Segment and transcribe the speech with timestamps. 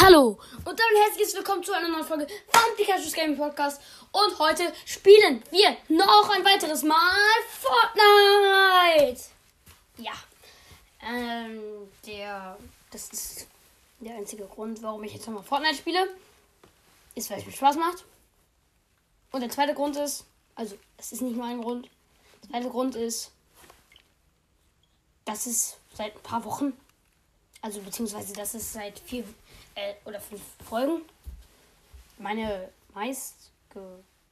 [0.00, 3.80] Hallo und damit herzlich willkommen zu einer neuen Folge vom Pikachu's Gaming Podcast.
[4.10, 6.98] Und heute spielen wir noch ein weiteres Mal
[7.60, 9.22] Fortnite.
[9.98, 10.14] Ja,
[11.00, 11.60] ähm,
[12.04, 12.58] der,
[12.90, 13.46] das ist
[14.00, 16.08] der einzige Grund, warum ich jetzt nochmal Fortnite spiele,
[17.14, 18.04] ist, weil es mir Spaß macht.
[19.30, 20.24] Und der zweite Grund ist,
[20.56, 21.88] also, das ist nicht nur ein Grund.
[22.42, 23.30] Der zweite Grund ist,
[25.24, 26.72] dass es seit ein paar Wochen,
[27.62, 29.24] also beziehungsweise, dass es seit vier
[29.74, 31.02] äh, oder fünf Folgen
[32.18, 33.50] meine meist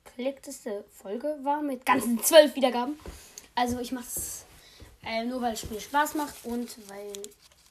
[0.05, 2.99] geklickteste Folge war mit ganzen zwölf Wiedergaben.
[3.55, 4.45] Also ich mache es
[5.05, 7.13] äh, nur, weil es mir Spaß macht und weil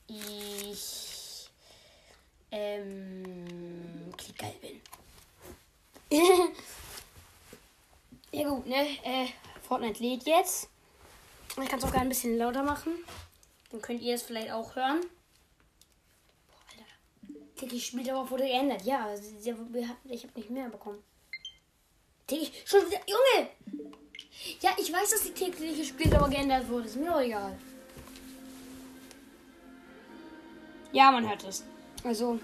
[0.08, 1.50] ich
[2.52, 4.82] ähm, geil bin.
[8.32, 8.98] ja gut, ne?
[9.04, 9.28] Äh,
[9.66, 10.68] Fortnite lädt jetzt.
[11.62, 12.92] Ich kann es auch gerne ein bisschen lauter machen.
[13.72, 15.02] Dann könnt ihr es vielleicht auch hören.
[17.62, 18.82] Täglich Spieldauer wurde geändert.
[18.86, 20.98] Ja, ich habe nicht mehr bekommen.
[22.26, 23.50] Täglich, schon wieder, Junge!
[24.62, 26.88] Ja, ich weiß, dass die tägliche Spieldauer geändert wurde.
[26.88, 27.56] Ist mir doch egal.
[30.92, 31.64] Ja, man hört es.
[32.04, 32.40] Also,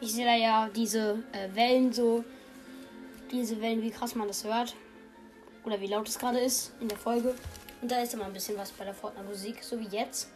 [0.00, 2.24] ich sehe da ja diese äh, Wellen so.
[3.30, 4.74] Diese Wellen, wie krass man das hört.
[5.64, 7.34] Oder wie laut es gerade ist in der Folge.
[7.82, 10.30] Und da ist immer ein bisschen was bei der Fortnite-Musik, so wie jetzt.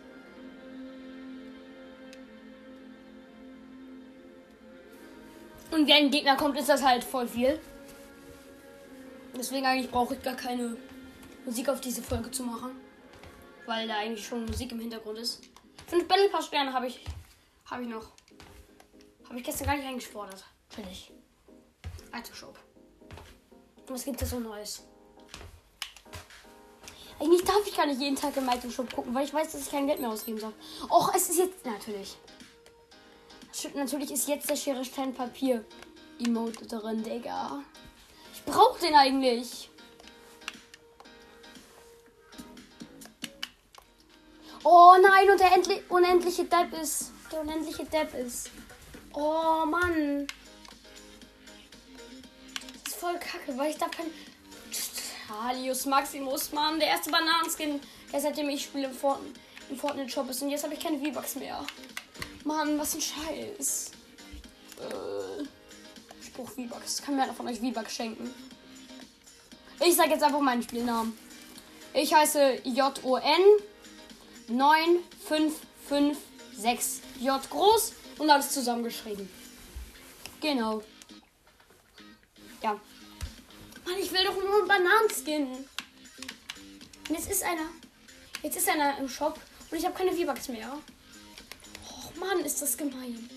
[5.74, 7.58] Und wenn ein Gegner kommt, ist das halt voll viel.
[9.36, 10.76] Deswegen eigentlich brauche ich gar keine
[11.44, 12.70] Musik auf diese Folge zu machen.
[13.66, 15.42] Weil da eigentlich schon Musik im Hintergrund ist.
[15.88, 17.04] Fünf Battle Pass Sterne habe ich,
[17.68, 18.12] habe ich noch.
[19.28, 20.44] Habe ich gestern gar nicht eingefordert.
[20.68, 21.10] Finde ich.
[22.12, 22.56] Item Shop.
[23.88, 24.84] Was gibt es so Neues?
[27.18, 29.62] Eigentlich darf ich gar nicht jeden Tag im Item Shop gucken, weil ich weiß, dass
[29.62, 30.52] ich kein Geld mehr ausgeben soll.
[30.88, 32.16] Och, es ist jetzt natürlich.
[33.74, 35.64] Natürlich ist jetzt der Schere Stein Papier
[36.18, 37.62] Emote drin, Digga.
[38.34, 39.70] Ich brauch den eigentlich.
[44.62, 45.50] Oh nein, und der
[45.88, 47.12] unendliche Depp ist.
[47.30, 48.50] Der unendliche Depp ist.
[49.12, 50.26] Oh Mann.
[52.84, 54.06] Das ist voll kacke, weil ich da kein.
[55.28, 56.78] Halius Maximus, Mann.
[56.78, 57.80] Der erste Bananenskin,
[58.12, 60.42] der seitdem ich spiele im, Fortnite, im Fortnite Shop ist.
[60.42, 61.64] Und jetzt habe ich keine V-Bucks mehr.
[62.44, 63.90] Mann, was ein Scheiß.
[64.78, 65.44] Äh,
[66.24, 67.02] Spruch V-Bucks.
[67.02, 68.30] Kann mir einer von euch V-Bucks schenken?
[69.84, 71.18] Ich sage jetzt einfach meinen Spielnamen.
[71.94, 73.42] Ich heiße J-O-N
[74.48, 79.28] 9556 J groß und alles zusammengeschrieben.
[80.40, 80.82] Genau.
[82.62, 82.80] Ja.
[83.84, 85.48] Mann, ich will doch nur einen Bananenskin.
[87.08, 87.68] Und jetzt ist einer.
[88.42, 89.40] Jetzt ist einer im Shop
[89.70, 90.76] und ich habe keine V-Bucks mehr.
[92.16, 93.28] Mann, ist das gemein.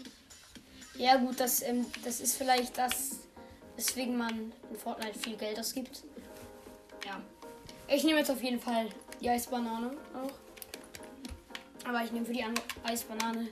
[0.95, 3.17] Ja gut, das, ähm, das ist vielleicht das,
[3.75, 6.03] weswegen man in Fortnite viel Geld ausgibt.
[7.05, 7.21] Ja.
[7.87, 8.89] Ich nehme jetzt auf jeden Fall
[9.21, 11.87] die Eisbanane auch.
[11.87, 12.43] Aber ich nehme für die
[12.83, 13.47] Eisbanane,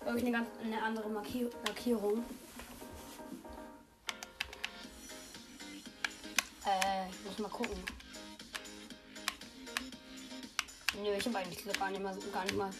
[0.00, 2.24] glaube ich, eine ganz eine andere Markier Markierung.
[6.64, 7.76] Äh, ich muss mal gucken.
[11.02, 12.70] Nö, ich habe eigentlich gar nicht mal, gar nicht mal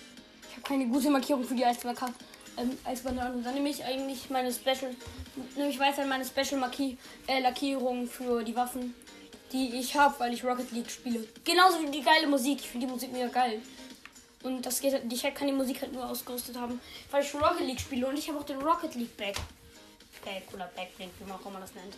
[0.54, 2.14] ich habe keine gute Markierung für die Eisbanane.
[2.56, 3.42] Ähm, Eisbanane.
[3.42, 4.94] Dann nehme ich eigentlich meine Special.
[5.56, 8.94] Nehme ich weiter meine Special Marki äh, Lackierung für die Waffen,
[9.52, 11.26] die ich habe, weil ich Rocket League spiele.
[11.44, 12.60] Genauso wie die geile Musik.
[12.60, 13.60] Ich finde die Musik mega geil.
[14.44, 17.80] Und das geht, ich kann die Musik halt nur ausgerüstet haben, weil ich Rocket League
[17.80, 18.06] spiele.
[18.06, 19.34] Und ich habe auch den Rocket League Back.
[20.24, 21.96] Back oder Backblink, wie man auch immer das nennt.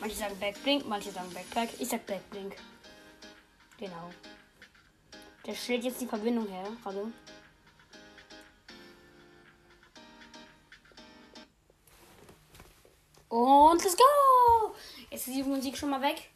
[0.00, 1.68] Manche sagen Backblink, manche sagen Backpack.
[1.78, 2.56] Ich sag Backblink.
[3.78, 4.10] Genau.
[5.46, 7.12] Der stellt jetzt die Verbindung her, gerade.
[13.28, 14.74] Und let's go!
[15.10, 16.30] Jetzt ist die Musik schon mal weg.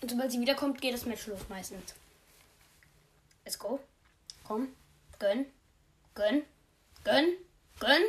[0.00, 1.94] Und sobald sie wiederkommt, geht das Match los meistens.
[3.44, 3.80] Let's go.
[4.44, 4.68] Komm.
[5.18, 5.46] Gönn.
[6.14, 6.42] Gönn.
[7.04, 7.36] Gönn.
[7.78, 8.02] Gönn.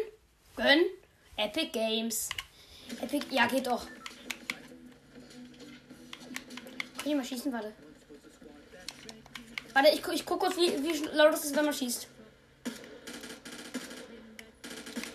[0.56, 0.86] Gönn.
[1.36, 2.30] Epic Games.
[3.02, 3.28] Epic.
[3.30, 3.86] Ja, geht doch.
[6.98, 7.52] Kann ich mal schießen?
[7.54, 7.74] Warte.
[9.74, 12.08] Warte, ich, ich guck kurz, wie, wie laut es ist, wenn man schießt.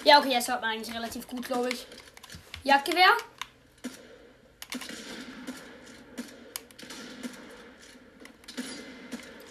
[0.04, 1.86] Ja, okay, das hört man eigentlich relativ gut, glaube ich.
[2.64, 3.16] Jagdgewehr.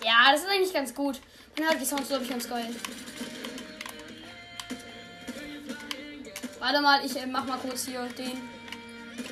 [0.03, 1.19] Ja, das ist eigentlich ganz gut.
[1.55, 2.73] Dann hört die Sounds, glaube ich, ganz geil.
[6.59, 8.39] Warte mal, ich äh, mach mal kurz hier den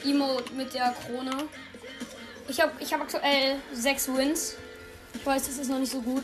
[0.03, 1.47] Emote mit der Krone.
[2.47, 4.55] Ich habe ich hab aktuell sechs Wins.
[5.13, 6.23] Ich weiß, das ist noch nicht so gut.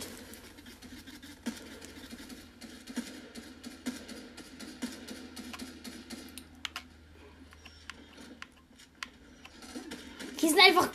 [10.40, 10.92] Hier sind einfach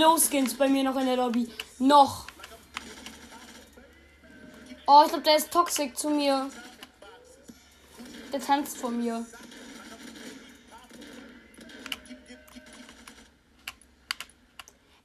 [0.00, 1.48] Low-Skins bei mir noch in der Lobby.
[1.78, 2.26] Noch.
[4.86, 6.50] Oh, ich glaube, der ist toxisch zu mir.
[8.32, 9.26] Der tanzt vor mir.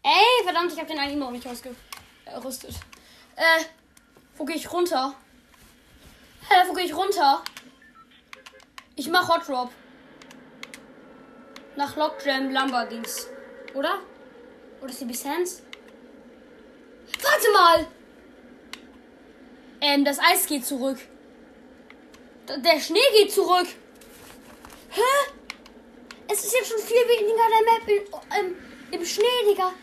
[0.01, 2.75] Ey, verdammt, ich habe den eigentlich noch nicht ausgerüstet.
[3.36, 3.65] Äh,
[4.38, 5.13] wo gehe ich runter?
[6.48, 7.44] Hä, wo gehe ich runter?
[8.95, 9.71] Ich mach Hot Drop.
[11.75, 13.27] Nach Lockjam Lumber Dings.
[13.74, 14.00] Oder?
[14.85, 15.63] Oder CB Sands?
[17.23, 17.87] Warte mal!
[19.81, 20.99] Ähm, das Eis geht zurück.
[22.47, 23.67] Der Schnee geht zurück.
[24.89, 25.01] Hä?
[26.27, 28.55] Es ist jetzt schon viel weniger der Map in, ähm,
[28.91, 29.73] im Schnee, Digga.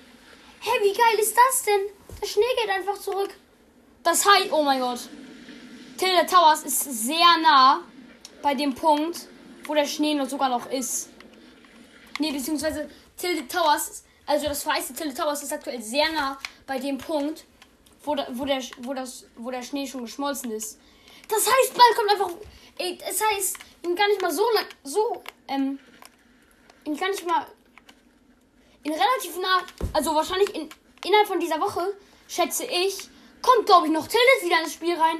[0.61, 1.81] Hä, wie geil ist das denn?
[2.21, 3.31] Der Schnee geht einfach zurück.
[4.05, 5.01] Das heißt, oh mein Gott.
[5.99, 7.83] Tilde Towers ist sehr nah
[8.41, 9.27] bei dem Punkt,
[9.65, 11.09] wo der Schnee noch sogar noch ist.
[12.21, 16.99] Nee, beziehungsweise Tilde Towers, also das verheißte Tilde Towers ist aktuell sehr nah bei dem
[16.99, 17.45] Punkt,
[18.05, 20.79] wo, da, wo, der, wo, das, wo der Schnee schon geschmolzen ist.
[21.29, 22.31] Das heißt, bald kommt einfach.
[22.79, 24.67] Ey, das heißt, in gar nicht mal so lang.
[24.85, 25.79] So, ähm.
[26.85, 27.47] In gar nicht mal.
[28.83, 29.63] In relativ nah.
[29.93, 30.69] Also wahrscheinlich in,
[31.05, 31.97] innerhalb von dieser Woche,
[32.29, 33.09] schätze ich,
[33.41, 35.19] kommt, glaube ich, noch Tilted wieder ins Spiel rein.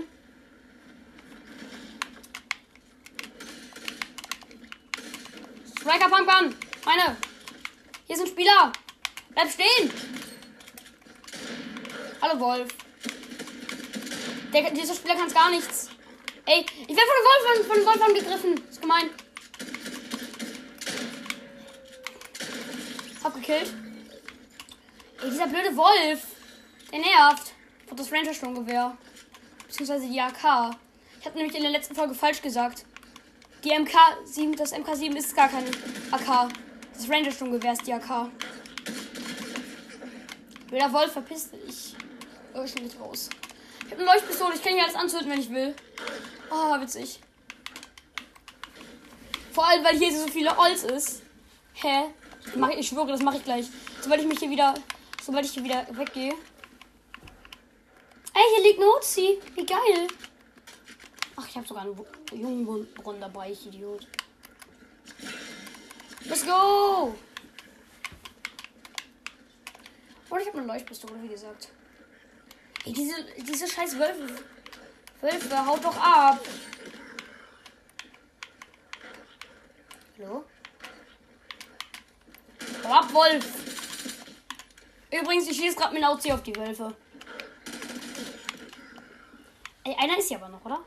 [5.79, 6.55] Striker Pumpgun!
[6.85, 7.17] Meine!
[8.07, 8.73] Hier ein Spieler!
[9.35, 9.91] Bleib stehen!
[12.21, 12.69] Hallo Wolf.
[14.53, 15.89] Der, dieser Spieler kann es gar nichts.
[16.45, 18.69] Ey, ich werde von dem Wolf, von dem Wolf angegriffen.
[18.69, 19.11] Ist gemein.
[23.25, 23.73] Hab gekillt.
[25.23, 26.27] Ey, dieser blöde Wolf.
[26.93, 27.55] Der nervt.
[27.89, 28.97] Und das Ranger Sturmgewehr.
[29.67, 30.77] Beziehungsweise die AK.
[31.21, 32.85] Ich habe nämlich in der letzten Folge falsch gesagt.
[33.65, 35.65] Die MK7, das MK7 ist gar kein
[36.11, 36.53] AK.
[36.93, 38.29] Das Ranger Sturmgewehr ist die AK.
[40.73, 41.95] Wilder Wolf, verpiss dich.
[42.55, 43.29] Oh, ich nicht raus.
[43.85, 45.75] Ich habe eine Leuchtpistole, ich kann hier alles anzünden, wenn ich will.
[46.51, 47.21] Oh, witzig.
[49.53, 51.21] Vor allem, weil hier so viele Holz ist.
[51.75, 52.05] Hä?
[52.55, 53.67] Mach ich, ich schwöre, das mache ich gleich.
[54.01, 54.73] Sobald ich mich hier wieder.
[55.23, 56.33] Sobald ich hier wieder weggehe.
[58.33, 59.39] Ey, hier liegt eine Uzi.
[59.55, 60.09] Wie geil.
[61.37, 61.95] Ach, ich habe sogar einen
[62.33, 64.07] Jungbrunnen dabei, ich Idiot.
[66.25, 67.15] Let's go!
[70.33, 71.69] Und ich habe eine Leuchtpistole, wie gesagt.
[72.87, 74.43] Ey, diese, diese scheiß Wölfe.
[75.21, 76.41] Wölfe, haut doch ab.
[80.19, 80.45] Hallo?
[82.83, 83.45] Hau ab, Wolf.
[85.11, 86.97] Übrigens, ich schieße gerade mit Nauzi auf die Wölfe.
[89.85, 90.83] Ey, einer ist hier aber noch, oder?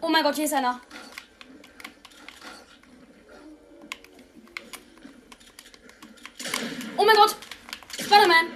[0.00, 0.80] Oh mein Gott, hier ist einer.
[6.96, 7.36] Oh mein Gott!
[8.00, 8.46] Spider-Man!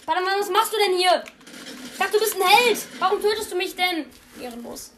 [0.00, 1.24] Spider-Man, was machst denn hier?
[1.92, 2.78] Ich dachte, du bist ein Held!
[2.98, 4.06] Warum tötest du mich denn?
[4.40, 4.92] Ehrenlos.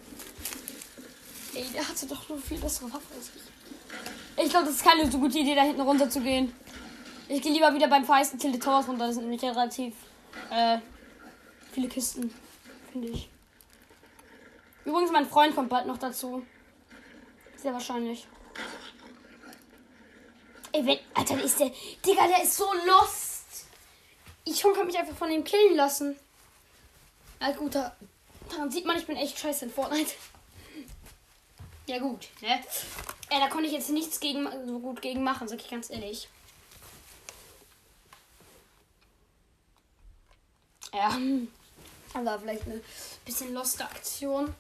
[1.55, 4.45] Ey, der hatte doch nur viel bessere Waffe als ich.
[4.45, 6.55] Ich glaube, das ist keine so gute Idee, da hinten runter zu gehen.
[7.29, 9.07] Ich gehe lieber wieder beim feisten Tilde Towers runter.
[9.07, 9.95] Das sind nämlich relativ
[10.51, 10.79] äh,
[11.73, 12.33] viele Kisten,
[12.93, 13.29] finde ich.
[14.85, 16.45] Übrigens, mein Freund kommt bald noch dazu.
[17.57, 18.27] Sehr wahrscheinlich.
[20.73, 20.99] Ey, wenn.
[21.15, 21.71] Alter, ist der.
[22.05, 23.30] Digga, der ist so lost.
[24.45, 26.17] Ich kann mich einfach von ihm killen lassen.
[27.39, 27.95] Na gut, da,
[28.49, 30.13] daran sieht man, ich bin echt scheiße in Fortnite.
[31.87, 32.61] Ja, gut, ne?
[33.31, 36.29] Ey, da konnte ich jetzt nichts gegen, so gut gegen machen, sag ich ganz ehrlich.
[40.93, 41.19] Ja,
[42.25, 42.81] war vielleicht eine
[43.25, 44.55] bisschen loste Aktion.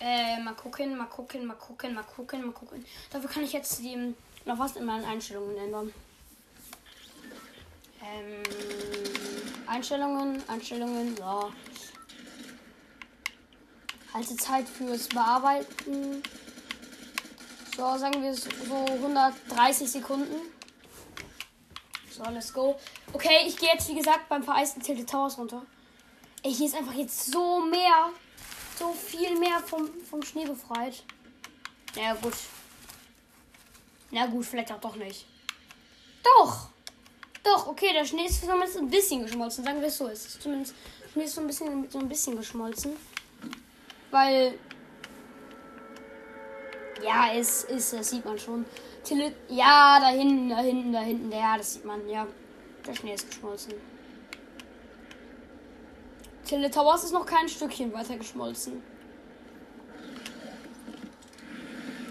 [0.00, 2.84] Äh, mal gucken, mal gucken, mal gucken, mal gucken, mal gucken.
[3.10, 5.94] Dafür kann ich jetzt die noch was in meinen Einstellungen ändern.
[8.04, 8.42] Ähm,
[9.66, 11.50] Einstellungen, Einstellungen, ja.
[14.12, 16.22] Haltezeit fürs Bearbeiten.
[17.76, 20.36] So, sagen wir so 130 Sekunden.
[22.10, 22.78] So, let's go.
[23.12, 25.62] Okay, ich gehe jetzt, wie gesagt, beim vereisten Tilted Towers runter.
[26.44, 28.10] Ey, hier ist einfach jetzt so mehr,
[28.78, 31.02] so viel mehr vom, vom Schnee befreit.
[31.96, 32.34] Na ja, gut.
[34.10, 35.26] Na gut, vielleicht auch doch nicht.
[36.22, 36.73] Doch!
[37.44, 39.64] Doch, okay, der Schnee ist zumindest ein bisschen geschmolzen.
[39.64, 40.08] Sagen wir es so.
[40.08, 40.74] Es ist zumindest
[41.12, 42.96] Schnee ist so ein bisschen, so ein bisschen geschmolzen.
[44.10, 44.58] Weil.
[47.04, 48.64] Ja, es ist, das sieht man schon.
[49.48, 51.30] Ja, da hinten, da hinten, da hinten.
[51.30, 52.26] Ja, das sieht man, ja.
[52.86, 53.74] Der Schnee ist geschmolzen.
[56.44, 58.82] Tilde Towers ist noch kein Stückchen weiter geschmolzen.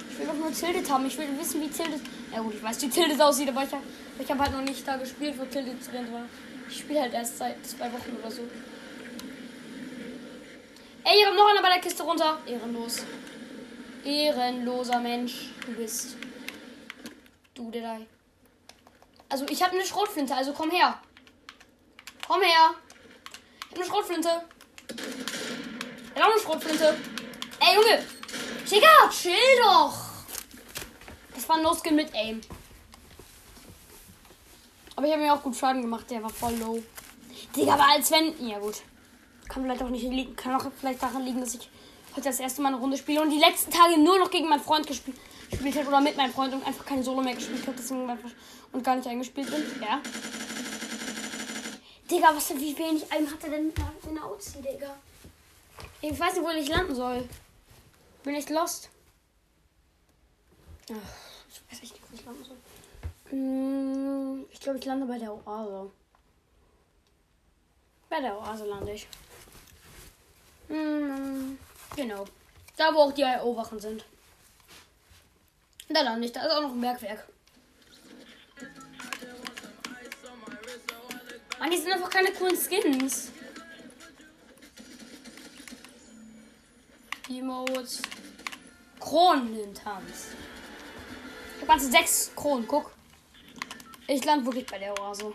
[0.10, 1.06] Ich will doch nur Tilted haben.
[1.08, 2.02] Ich will wissen, wie Tilted.
[2.32, 3.70] Ja gut, ich weiß, wie Tilted aussieht, aber ich
[4.20, 6.26] ich hab halt noch nicht da gespielt, wo Tilted drin war.
[6.70, 8.42] Ich spiele halt erst seit zwei Wochen oder so.
[11.04, 12.40] Ey, hier kommt noch einer bei der Kiste runter.
[12.46, 13.04] Ehrenlos.
[14.06, 15.50] Ehrenloser Mensch.
[15.66, 16.16] Du bist.
[17.54, 18.02] Du, der
[19.30, 21.00] Also, ich habe eine Schrotflinte, also komm her.
[22.28, 22.74] Komm her.
[23.66, 24.30] Ich hab eine Schrotflinte.
[26.16, 26.98] Ich hab auch eine Schrotflinte.
[27.60, 28.04] Ey, Junge.
[28.70, 29.94] Digga, chill doch.
[31.36, 32.42] Das war ein No-Skin mit Aim.
[34.96, 36.10] Aber ich habe mir auch gut Schaden gemacht.
[36.10, 36.82] Der war voll low.
[37.56, 38.48] Digga, aber als wenn.
[38.48, 38.82] Ja, gut.
[39.48, 40.36] Kann vielleicht auch nicht liegen.
[40.36, 41.70] Kann auch vielleicht daran liegen, dass ich
[42.12, 44.62] heute das erste Mal eine Runde spiele und die letzten Tage nur noch gegen meinen
[44.62, 45.18] Freund gespielt,
[45.52, 48.10] habe oder mit meinem Freund und einfach keine Solo mehr gespielt habe deswegen
[48.72, 49.64] und gar nicht eingespielt bin.
[49.82, 50.02] Ja.
[52.10, 53.74] Digga, was wie wenig Aim hat er denn
[54.08, 54.96] in der Outzi, Digga?
[56.02, 57.28] Ich weiß nicht, wo ich landen soll.
[58.24, 58.90] Bin echt lost.
[60.92, 60.96] Ach,
[61.50, 62.58] ich weiß echt nicht, wo ich landen soll.
[63.34, 65.92] Hm, ich glaube, ich lande bei der Oase.
[68.08, 69.08] Bei der Oase lande ich.
[70.68, 71.58] Hm,
[71.96, 72.26] genau.
[72.78, 74.06] Da, wo auch die IO-Wachen sind.
[75.90, 76.32] Da lande ich.
[76.32, 77.28] Da ist auch noch ein Bergwerk.
[81.58, 83.32] Mann, die sind einfach keine coolen Skins.
[87.28, 88.00] Emotes.
[89.00, 90.28] Kronentanz.
[91.56, 92.92] Ich habe ganze sechs Kronen, guck.
[94.08, 95.34] Ich lande wirklich bei der Oase.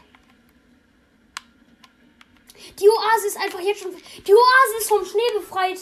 [2.78, 3.92] Die Oase ist einfach jetzt schon.
[3.92, 5.80] Die Oase ist vom Schnee befreit.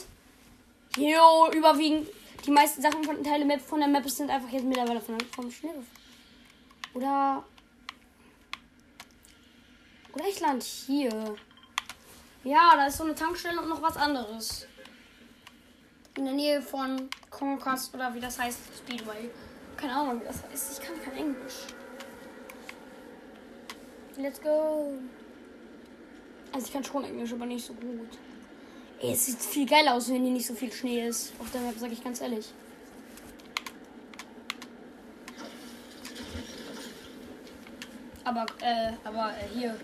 [0.97, 2.09] Jo, überwiegend.
[2.45, 5.51] Die meisten Sachen von, Teile Map, von der Map sind einfach jetzt mittlerweile von, vom
[5.51, 6.95] Schnee befreit.
[6.95, 7.45] Oder.
[10.15, 11.37] Oder ich lande hier.
[12.45, 14.67] Ja, da ist so eine Tankstelle und noch was anderes
[16.17, 19.31] in der Nähe von Conquest oder wie das heißt, Speedway.
[19.77, 20.81] Keine Ahnung, wie das heißt.
[20.81, 21.55] Ich kann kein Englisch.
[24.19, 24.95] Let's go.
[26.53, 28.09] Also ich kann schon Englisch, aber nicht so gut.
[29.01, 31.33] Ey, es sieht viel geiler aus, wenn hier nicht so viel Schnee ist.
[31.39, 32.47] Auf der Map, sag ich ganz ehrlich.
[38.25, 39.77] Aber, äh, aber äh, hier.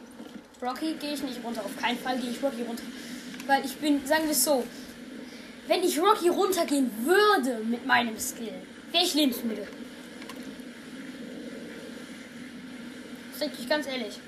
[0.62, 1.62] Rocky gehe ich nicht runter.
[1.65, 2.85] Auf keinen Fall gehe ich Rocky runter.
[3.47, 4.65] Weil ich bin, sagen wir es so,
[5.67, 8.55] wenn ich Rocky runtergehen würde mit meinem Skill,
[8.93, 9.67] wäre ich lebensmüde.
[13.44, 14.20] Ich ganz ehrlich.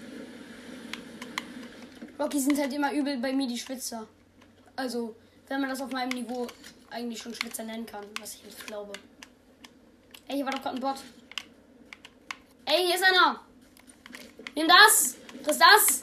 [2.19, 4.09] Rocky sind halt immer übel bei mir die Schwitzer.
[4.75, 5.15] Also,
[5.49, 6.49] wenn man das auf meinem Niveau
[6.91, 8.93] eigentlich schon Schwitzer nennen kann, was ich nicht glaube.
[10.27, 10.97] Ey, hier war doch gerade ein Bot.
[12.65, 13.41] Ey, hier ist einer.
[14.57, 15.17] Nimm das.
[15.43, 16.03] Friss das.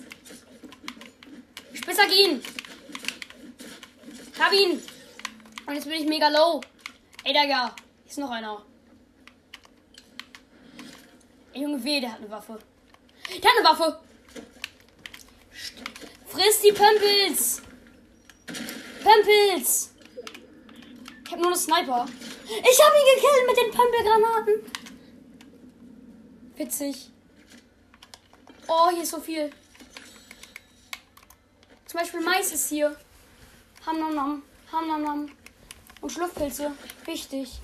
[1.74, 2.42] Spitzhack ihn.
[4.40, 4.82] Hab ihn.
[5.66, 6.62] Und jetzt bin ich mega low.
[7.24, 7.76] Ey, Digga.
[8.08, 8.64] Ist noch einer.
[11.54, 12.60] Ey, Junge, weh, der hat eine Waffe.
[13.40, 14.00] Der hat eine Waffe.
[16.28, 17.62] Friss die Pömpels.
[19.04, 19.94] Pömpels.
[21.26, 22.06] Ich hab nur eine Sniper.
[22.46, 24.72] Ich hab ihn gekillt mit den Pömpelgranaten.
[26.56, 27.10] Witzig.
[28.68, 29.52] Oh, hier ist so viel.
[31.86, 32.96] Zum Beispiel Mais ist hier.
[33.86, 34.44] Ham nom nom.
[34.72, 35.32] Ham nom nom.
[36.02, 36.72] Und Schlupfpilze.
[37.06, 37.60] Wichtig.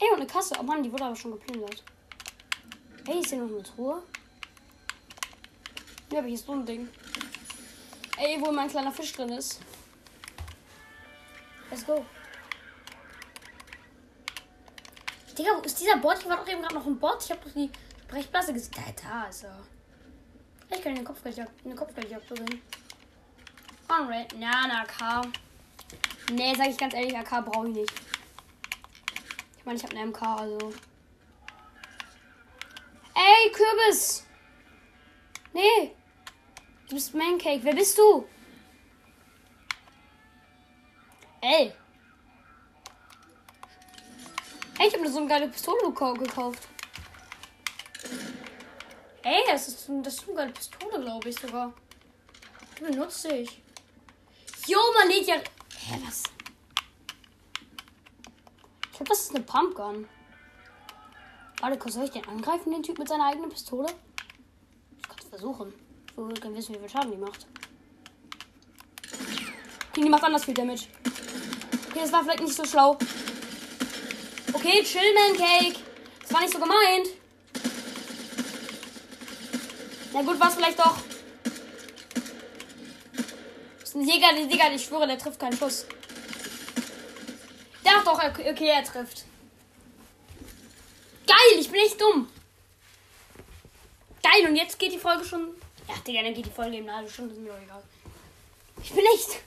[0.00, 0.54] Ey, und eine Kasse.
[0.58, 1.82] Oh Mann, die wurde aber schon geplündert.
[3.08, 4.02] Ey, ist hier noch eine Truhe?
[6.12, 6.86] Ja, aber hier ist so ein Ding.
[8.18, 9.60] Ey, wo mein kleiner Fisch drin ist.
[11.70, 12.04] Let's go.
[15.38, 16.18] Digga, wo ist dieser Bot?
[16.18, 17.24] Hier war doch eben gerade noch ein Bot.
[17.24, 17.70] Ich habe doch die
[18.08, 18.74] Brechblase gesehen.
[19.02, 19.58] Da, ist er.
[20.70, 22.60] Ich kann den Kopfgeldjagd, eine Kopfgeldjagd beginnen.
[23.88, 24.34] On Red.
[24.38, 25.22] Na, na, K.
[26.32, 27.92] Nee, sag ich ganz ehrlich, AK brauche ich nicht.
[29.56, 30.74] Ich meine, ich habe eine MK, also.
[33.18, 34.24] Ey, Kürbis!
[35.52, 35.92] Nee!
[36.88, 37.64] Du bist Mancake.
[37.64, 38.28] Wer bist du?
[41.40, 41.72] Ey!
[44.78, 46.68] Ey, ich habe mir so eine geile Pistole gekauft.
[49.22, 51.74] Ey, das ist, das ist eine geile Pistole, glaube ich sogar.
[52.78, 53.60] Die benutze ich.
[54.68, 56.22] Jo, man lädt ja Hä, was?
[58.84, 60.08] Ich glaube, das ist eine Pumpgun.
[61.60, 63.88] Warte, soll ich den angreifen, den Typ mit seiner eigenen Pistole?
[64.96, 65.72] Ich kann es versuchen.
[66.16, 67.46] Will gerne wissen, wie viel Schaden die macht.
[69.90, 70.86] Okay, die macht anders viel Damage.
[71.90, 72.96] Okay, das war vielleicht nicht so schlau.
[74.52, 75.78] Okay, chill, man Cake.
[76.22, 77.08] Das war nicht so gemeint.
[80.12, 80.96] Na gut, war es vielleicht doch.
[83.98, 85.86] ein Jäger, der Digga, ich schwöre, der trifft keinen Schuss.
[87.84, 89.24] Der doch, okay, er trifft.
[91.28, 92.26] Geil, ich bin echt dumm.
[94.22, 95.48] Geil, und jetzt geht die Folge schon.
[95.86, 97.82] Ja, Digga, dann geht die Folge eben eine halbe Stunde, ist mir doch egal.
[98.82, 99.40] Ich bin echt.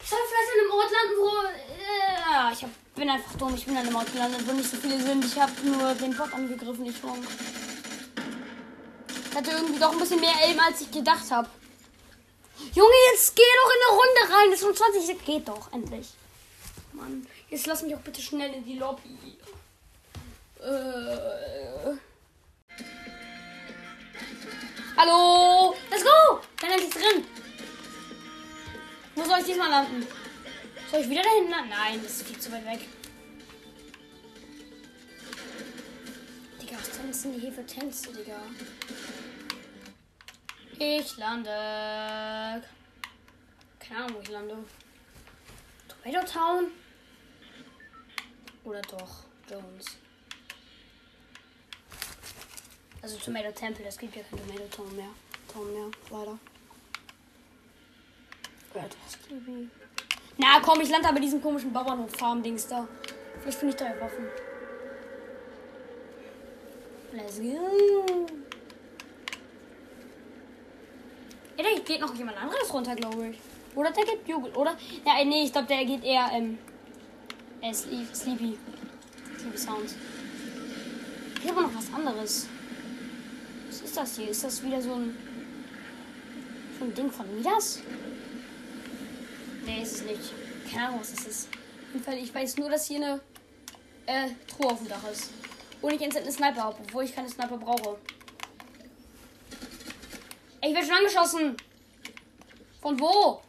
[0.00, 1.28] Ich soll vielleicht an einem Ort landen, wo.
[1.48, 3.54] Äh, ich hab, bin einfach dumm.
[3.54, 5.24] Ich bin an einem Ort gelandet, wo nicht so viele sind.
[5.24, 7.24] Ich habe nur den Bot angegriffen, ich Wrong.
[9.30, 11.48] Ich hatte irgendwie doch ein bisschen mehr Aim, als ich gedacht habe.
[12.74, 14.50] Junge, jetzt geh doch in eine Runde rein.
[14.50, 15.24] Das ist schon 20.
[15.24, 16.08] Geht doch, endlich.
[16.92, 19.38] Mann, jetzt lass mich auch bitte schnell in die Lobby.
[20.60, 21.96] Äh.
[24.96, 25.74] Hallo?
[25.90, 26.40] Let's go!
[26.60, 27.24] Bin endlich drin.
[29.14, 30.06] Wo soll ich diesmal landen?
[30.90, 31.70] Soll ich wieder dahin landen?
[31.70, 32.80] Nein, das ist viel zu weit weg.
[36.60, 38.40] Digga, was tanzen die hier für Tänze, Digga?
[40.78, 42.62] Ich lande.
[43.78, 44.56] Keine Ahnung, wo ich lande.
[45.88, 46.70] Tomato Town?
[48.64, 49.86] Oder doch Jones?
[53.02, 55.10] Also Tomato Temple, es gibt ja kein Tomato Town mehr.
[55.52, 56.38] Town mehr, leider.
[60.36, 62.88] Na komm, ich lande aber diesen komischen Bauernhof-Farm-Dings da.
[63.40, 64.26] Vielleicht finde ich da ja Waffen.
[67.12, 68.26] Let's go.
[71.56, 73.38] Ja, da geht noch jemand anderes runter, glaube ich.
[73.76, 74.76] Oder der geht Jugend, oder?
[75.04, 76.58] Ja, nee, ich glaube, der geht eher, ähm,
[77.64, 78.58] äh, Sleep, Sleepy.
[79.38, 79.94] Sleepy Sounds.
[81.42, 82.46] Ich habe noch was anderes.
[83.68, 84.28] Was ist das hier?
[84.28, 85.16] Ist das wieder so ein,
[86.78, 87.80] so ein Ding von Midas?
[89.64, 90.32] Nee, ist es nicht.
[90.70, 91.48] Keine Ahnung, was das ist.
[92.20, 93.20] Ich weiß nur, dass hier eine
[94.06, 95.30] äh, Truhe auf dem Dach ist.
[95.80, 97.98] Und ich instant eine Sniper habe, obwohl ich keine Sniper brauche.
[100.60, 101.56] Ey, ich werde schon angeschossen.
[102.80, 103.42] Von wo?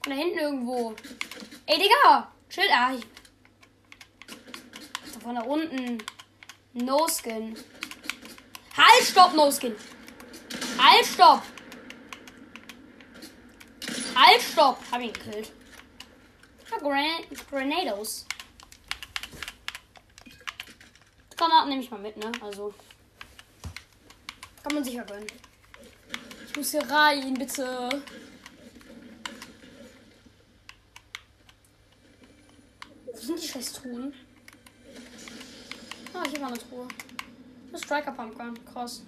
[0.11, 0.95] da hinten irgendwo.
[1.65, 2.31] Ey, Digga!
[2.49, 2.93] Chill, ah.
[2.93, 3.05] Ich...
[5.21, 6.03] Von da unten.
[6.73, 7.55] No Skin.
[8.75, 9.75] Halt, stopp, No Skin.
[10.77, 11.43] Halt, stopp.
[14.15, 14.77] Halt, stopp.
[14.91, 15.51] Hab ihn gekillt.
[16.71, 18.25] Ja, Gran Granados.
[21.41, 22.31] Granaten nehme ich mal mit, ne?
[22.41, 22.73] Also.
[24.63, 25.27] Kann man sicher gönnen.
[26.47, 28.03] Ich muss hier rein, bitte.
[33.05, 34.13] Wo sind die scheiß Truhen?
[36.13, 36.87] Ah, hier war eine Truhe.
[37.69, 38.65] Eine Striker Pumpgun.
[38.65, 39.03] Krass.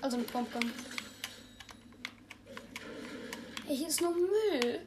[0.00, 0.72] Also eine Pumpgun.
[3.68, 4.80] Ey, hier ist nur Müll.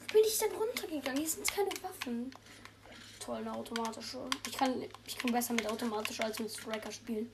[0.00, 1.18] Wo bin ich denn runtergegangen?
[1.18, 2.30] Hier sind keine Waffen.
[3.18, 4.18] Toll, eine automatische.
[4.46, 7.30] Ich kann, ich kann besser mit automatischer als mit Striker spielen.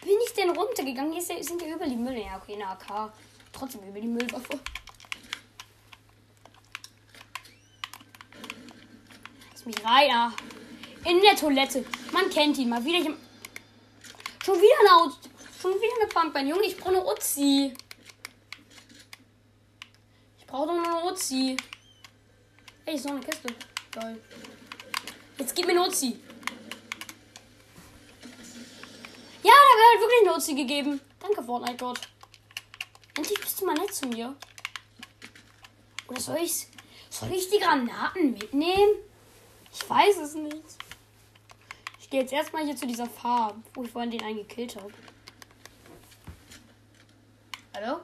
[0.00, 1.12] Wo bin ich denn runtergegangen?
[1.12, 2.18] Hier sind ja über die Müll.
[2.18, 3.12] Ja, okay, eine AK.
[3.52, 4.60] Trotzdem über die Müllwaffe.
[9.64, 9.76] Lass mich.
[11.04, 11.84] In der Toilette.
[12.12, 13.14] Man kennt ihn mal wieder.
[14.44, 15.12] Schon wieder eine.
[15.60, 16.48] Schon wieder eine Pumpgun.
[16.48, 17.74] Junge, ich brauche eine Uzi.
[20.38, 21.56] Ich brauche doch nur eine Uzi.
[22.86, 23.54] Ey, ist noch eine Kiste.
[23.92, 24.20] Geil.
[25.38, 26.18] Jetzt gib mir eine Uzi.
[29.42, 31.00] Ja, da halt wirklich eine Uzi gegeben.
[31.18, 32.00] Danke, Fortnite Gott.
[33.14, 34.34] Endlich bist du mal nett zu mir.
[36.08, 36.66] Oder soll ich,
[37.10, 39.09] soll ich die Granaten mitnehmen?
[39.72, 40.64] Ich weiß es nicht.
[41.98, 44.92] Ich gehe jetzt erstmal hier zu dieser Farm, wo ich vorhin den einen gekillt habe.
[47.74, 48.00] Hallo?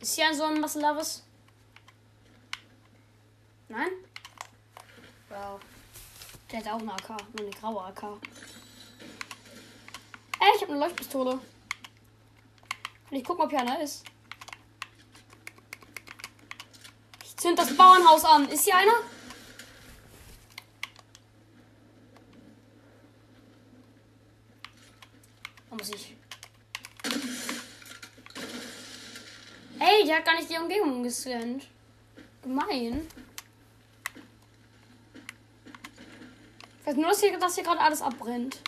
[0.00, 1.22] Ist hier so ein Massenlavis?
[3.68, 3.90] Nein?
[5.28, 5.60] Wow.
[6.50, 8.02] Der hat auch eine AK, nur eine graue AK.
[10.40, 11.32] Ey, ich habe eine Leuchtpistole.
[13.10, 14.04] Und ich gucke, ob hier einer ist.
[17.22, 18.48] Ich zünd das Bauernhaus an.
[18.48, 19.13] Ist hier einer?
[25.84, 26.16] Muss ich.
[29.78, 31.66] Ey, der hat gar nicht die Umgebung gescannt.
[32.42, 33.06] Gemein.
[36.80, 38.60] Ich weiß nur, dass hier, hier gerade alles abbrennt.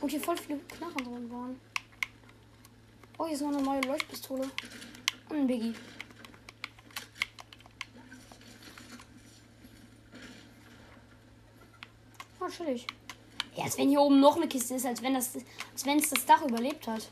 [0.00, 1.60] Und hier voll viele Knarren drin waren.
[3.18, 4.50] Oh, hier ist noch eine neue Leuchtpistole.
[5.28, 5.74] Und ein Biggie.
[12.40, 12.86] Oh, chillig.
[13.60, 15.32] Ja, als wenn hier oben noch eine Kiste ist, als wenn das,
[15.72, 17.10] als wenn es das Dach überlebt hat.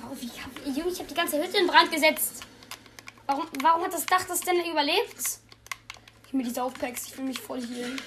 [0.00, 2.42] Warum, ich hab, Junge, ich habe die ganze Hütte in Brand gesetzt.
[3.26, 5.40] Warum, warum hat das Dach das denn überlebt?
[6.26, 8.00] Ich mir diese Aufpacks, ich will mich voll healen.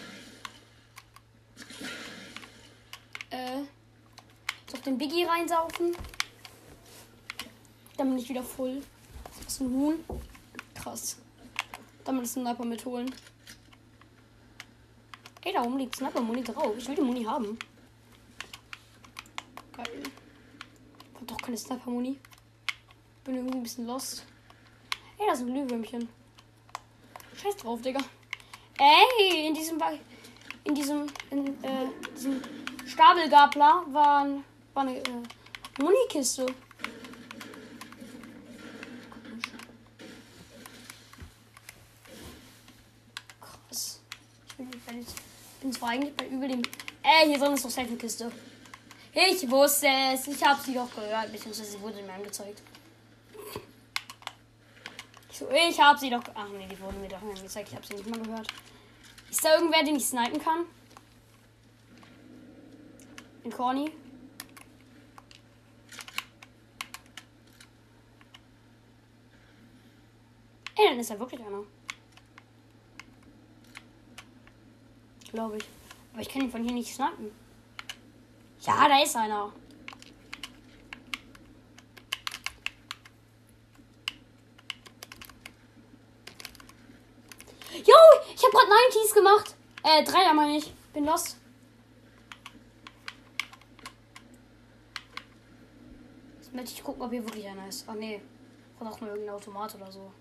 [3.29, 3.59] Äh,
[4.73, 5.95] auf den Biggie reinsaufen.
[7.97, 8.81] Dann bin ich wieder voll.
[9.25, 10.03] Das ist ein Huhn.
[10.73, 11.17] krass.
[12.03, 13.13] Damit ist ein Sniper mitholen.
[15.49, 16.75] Ey, da oben liegt Sniper-Muni drauf.
[16.77, 17.57] Ich will die Muni haben.
[19.75, 20.03] Geil.
[21.15, 22.19] Hab doch keine Sniper-Muni.
[23.23, 24.27] Bin irgendwie ein bisschen lost.
[25.17, 26.07] Ey, da sind Glühwürmchen.
[27.41, 27.99] Scheiß drauf, Digga.
[28.77, 29.81] Ey, in diesem
[30.65, 32.43] in diesem in äh, diesem
[32.85, 34.43] Stapelgabler war, ein-
[34.75, 35.23] war eine äh,
[35.81, 36.45] Munikiste.
[43.41, 44.01] Krass.
[44.47, 45.05] Ich bin, ich
[45.59, 46.61] bin, zwar eigentlich bei übel dem.
[47.03, 48.31] Ey, hier drin ist doch safe eine Kiste.
[49.13, 50.27] Ich wusste es.
[50.27, 52.61] Ich habe sie doch gehört, beziehungsweise sie wurde mir angezeigt.
[55.29, 56.23] Ich so, ich habe sie doch.
[56.33, 57.69] Ach nee, die wurden mir doch angezeigt.
[57.69, 58.47] Ich habe sie nicht mal gehört.
[59.29, 60.65] Ist da irgendwer, den ich snipen kann?
[63.43, 63.91] In Corny?
[70.75, 71.63] Ey, dann ist da wirklich einer.
[75.31, 75.63] Glaube ich.
[76.13, 77.31] Aber ich kann ihn von hier nicht snipen.
[78.61, 79.53] Ja, da ist einer.
[87.73, 87.95] Jo,
[88.35, 89.55] ich habe gerade 90s gemacht.
[89.83, 90.73] Äh, Dreier meine ich.
[90.93, 91.37] Bin lost.
[96.37, 97.85] Jetzt möchte ich gucken, ob hier wirklich einer ist.
[97.87, 98.21] Ach nee.
[98.79, 100.11] Oder auch nur irgendein Automat oder so.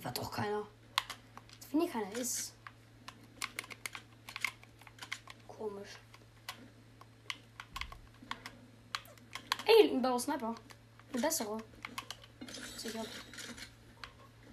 [0.00, 0.66] Hier war doch keiner.
[1.70, 2.54] Wenn hier keiner ist.
[5.46, 5.90] Komisch.
[9.66, 10.54] Ey, ein blauer Sniper.
[11.12, 11.58] Ein besserer.
[12.78, 13.04] Sicher.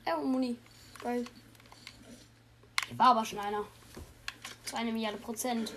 [0.06, 0.58] Ja, und Muni.
[1.02, 1.26] Geil.
[2.90, 3.64] Hier war aber schon einer.
[4.66, 5.72] Zu eine Milliarde Prozent.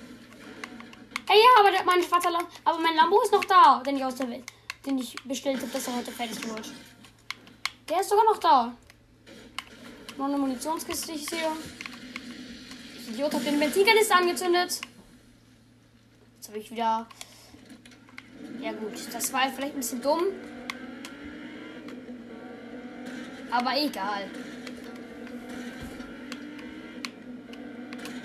[1.28, 4.04] Ey, ja, aber der, mein schwarzer Lambo, aber mein Lambo ist noch da, den ich
[4.04, 4.52] aus der Welt,
[4.84, 6.72] den ich bestellt habe, dass er heute fertig wird.
[7.88, 8.74] Der ist sogar noch da.
[10.20, 11.48] Noch eine Munitionskiste, sehe.
[12.98, 14.78] Ich Idiot hab den Benzinkanister angezündet.
[16.36, 17.06] Jetzt habe ich wieder.
[18.60, 20.24] Ja gut, das war vielleicht ein bisschen dumm.
[23.50, 24.30] Aber egal.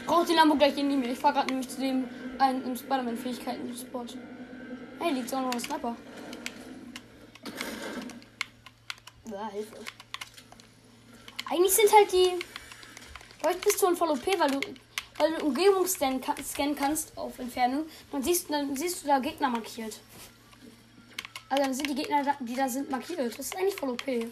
[0.06, 1.14] Braucht die Lambo gleich in die mir.
[1.14, 4.06] Ich fahr gerade nämlich zu dem einen Spider-Man-Fähigkeiten-Spot.
[5.00, 5.96] Hey, liegt auch noch ein Sniper.
[9.32, 9.78] Ja, Hilfe.
[11.50, 12.34] Eigentlich sind halt die
[13.44, 14.60] Leuchtpistolen voll OP, weil du,
[15.18, 17.86] weil du Umgebung scannen, kann- scannen kannst auf Entfernung.
[18.12, 20.00] Dann siehst, dann siehst du da Gegner markiert.
[21.50, 23.20] Also dann sind die Gegner, da- die da sind, markiert.
[23.38, 24.28] Das ist eigentlich voll OP.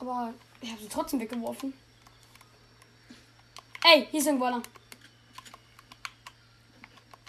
[0.00, 1.72] Aber ich habe sie trotzdem weggeworfen.
[3.84, 4.62] Ey, hier ist irgendwo einer.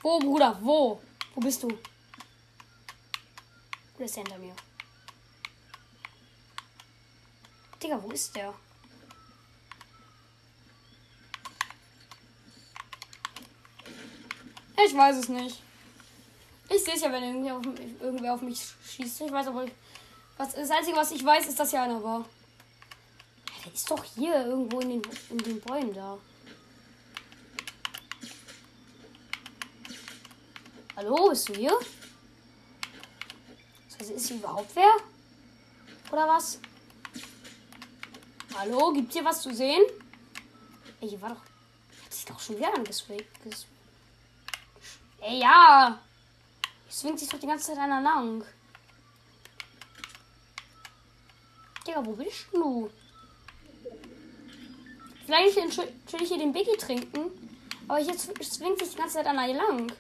[0.01, 0.58] Wo, Bruder?
[0.62, 1.01] Wo?
[1.34, 1.69] Wo bist du?
[3.97, 4.56] Der ist hinter mir.
[7.85, 8.51] Digga, wo ist der?
[14.83, 15.61] Ich weiß es nicht.
[16.67, 19.21] Ich sehe es ja, wenn irgendwie auf, mich- irgendwer auf mich schießt.
[19.21, 19.67] Ich weiß aber,
[20.37, 22.21] was, das Einzige, was ich weiß, ist, dass hier einer war.
[22.21, 26.17] Ja, der ist doch hier irgendwo in den, in den Bäumen da.
[30.95, 31.77] Hallo, bist du hier?
[33.99, 34.95] Also ist hier überhaupt wer?
[36.11, 36.59] Oder was?
[38.57, 39.83] Hallo, gibt hier was zu sehen?
[41.01, 41.41] Ey, hier war doch.
[42.05, 43.25] Hat sich doch schon wieder angeswagt.
[43.45, 43.65] ges-
[45.21, 45.99] Ey, ja!
[46.85, 48.43] Hier swingt sich doch die ganze Zeit einer lang.
[51.85, 52.89] Digga, wo bist du?
[55.25, 57.31] Vielleicht will ich hier den Biggie trinken.
[57.87, 59.91] Aber jetzt swingt sich die ganze Zeit einer hier lang.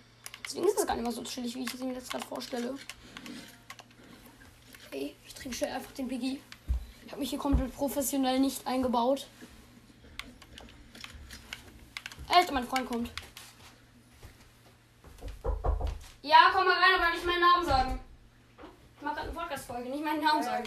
[0.45, 2.77] Deswegen ist es gar nicht mehr so chillig, wie ich es mir jetzt gerade vorstelle.
[4.91, 6.39] Ey, ich trinke schnell einfach den Biggie.
[7.05, 9.27] Ich habe mich hier komplett professionell nicht eingebaut.
[12.27, 13.11] Alter, mein Freund kommt.
[16.21, 17.99] Ja, komm mal rein, aber nicht meinen Namen sagen.
[18.97, 20.63] Ich mach gerade eine Podcast-Folge, nicht meinen Namen sagen.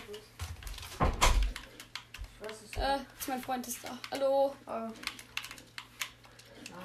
[2.71, 3.99] Ich Äh, mein Freund ist da.
[4.13, 4.55] Hallo.
[4.67, 4.89] Ah,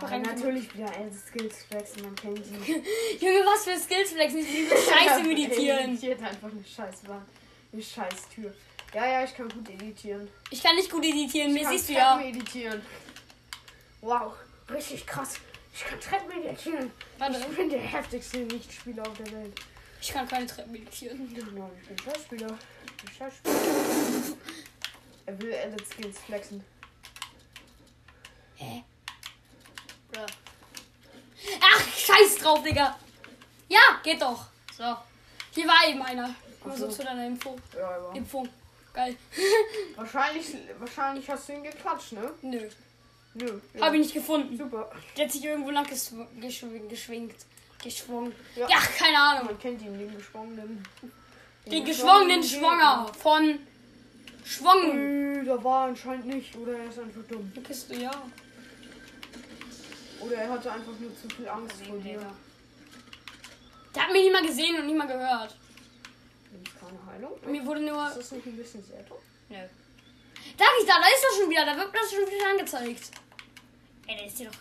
[0.01, 2.53] rein- natürlich wieder ein Skills flexen, man kennt sie.
[3.21, 5.91] Junge, was für Skills flexen, die diese Scheiße meditieren.
[5.91, 7.27] Editiert einfach eine Scheißwand.
[7.71, 8.51] Eine Scheißtür.
[8.93, 10.27] Ja, ja, ich kann gut editieren.
[10.51, 12.15] Ich kann nicht gut editieren, Ich mir kann siehst du ja.
[12.15, 12.82] Treppen editieren.
[14.01, 14.34] Wow,
[14.69, 15.39] richtig krass.
[15.73, 16.91] Ich kann Treppen editieren.
[17.17, 19.60] Warte, Ich bin der heftigste Nichtspieler auf der Welt.
[19.99, 21.34] ich kann keine Treppen editieren.
[21.34, 22.58] Genau, ich bin Schauspieler.
[22.86, 24.38] Ich bin Schauspieler.
[25.25, 26.63] Er will Edit Skills flexen.
[28.56, 28.84] Hä?
[30.12, 30.25] Bruh.
[31.62, 32.97] Ach, scheiß drauf, Digga.
[33.69, 34.45] Ja, geht doch.
[34.77, 34.95] So.
[35.51, 36.36] Hier war eben einer.
[36.69, 37.58] Ach so zu deiner Info.
[37.73, 38.12] Ja, ja.
[38.13, 38.45] Info.
[38.93, 39.15] Geil.
[39.95, 40.45] Wahrscheinlich,
[40.79, 42.32] wahrscheinlich hast du ihn geklatscht, ne?
[42.43, 42.69] Nö.
[43.34, 43.60] Nö.
[43.73, 43.86] Ja.
[43.86, 44.56] Hab ich nicht gefunden.
[44.56, 44.91] Super.
[45.17, 47.36] Der hat sich irgendwo lang geschw geschw geschwingt.
[47.84, 48.34] Geschwungen.
[48.56, 48.67] Ja.
[48.69, 48.77] Ja.
[48.79, 49.45] keine Ahnung.
[49.47, 50.84] Man kennt ihn, den geschwungenen.
[51.65, 53.60] Den geschwungenen Schwanger von
[54.45, 54.95] Schwungen.
[54.95, 56.56] Nö, da war er anscheinend nicht.
[56.56, 57.51] Oder er ist einfach dumm.
[57.56, 58.12] Eine Kiste, ja.
[60.19, 62.21] Oder er hatte einfach nur zu viel Angst vor dir.
[63.95, 65.56] Der hat mich nicht mal gesehen und nicht mal gehört.
[66.79, 67.39] Keine Heilung.
[67.45, 68.07] Mir wurde nur.
[68.07, 69.17] Ist das nicht ein bisschen sehr dumm?
[69.49, 69.57] Nö.
[70.57, 71.65] Da ich da, da ist er schon wieder.
[71.65, 73.11] Da wird das schon wieder angezeigt.
[74.07, 74.57] Ey, der ist hier doch.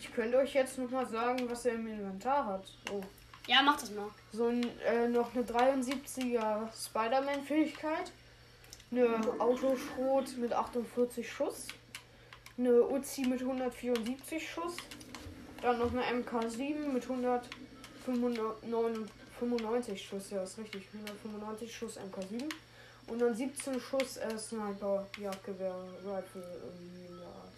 [0.00, 2.64] Ich könnte euch jetzt noch mal sagen, was er im Inventar hat.
[2.92, 3.02] Oh.
[3.46, 4.08] Ja, mach das mal.
[4.32, 8.12] So ein, äh, noch eine 73er Spider-Man-Fähigkeit.
[8.90, 11.68] Eine Autoschrot mit 48 Schuss.
[12.58, 14.76] Eine Uzi mit 174 Schuss.
[15.62, 17.08] Dann noch eine MK7 mit
[19.40, 20.30] 195 Schuss.
[20.30, 20.86] Ja, ist richtig.
[20.92, 22.48] 195 Schuss MK7.
[23.06, 25.74] Und dann 17 Schuss äh, Sniper, Jagdgewehr,
[26.04, 27.52] Rifle, irgendwie in der Art.